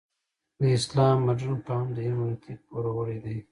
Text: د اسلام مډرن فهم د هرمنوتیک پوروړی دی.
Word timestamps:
د 0.59 0.61
اسلام 0.77 1.17
مډرن 1.25 1.57
فهم 1.67 1.87
د 1.93 1.97
هرمنوتیک 2.05 2.59
پوروړی 2.67 3.17
دی. 3.25 3.37